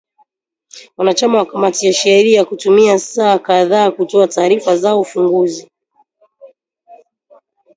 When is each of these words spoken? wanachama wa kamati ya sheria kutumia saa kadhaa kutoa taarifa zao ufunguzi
wanachama 0.97 1.37
wa 1.37 1.45
kamati 1.45 1.85
ya 1.85 1.93
sheria 1.93 2.45
kutumia 2.45 2.99
saa 2.99 3.39
kadhaa 3.39 3.91
kutoa 3.91 4.27
taarifa 4.27 4.77
zao 4.77 5.01
ufunguzi 5.01 5.71